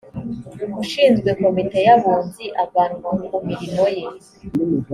ushinzwe 0.83 1.29
komite 1.41 1.79
y 1.87 1.89
abunzi 1.95 2.45
avanwa 2.63 3.09
ku 3.31 3.35
mirimo 3.47 3.83
ye 3.95 4.05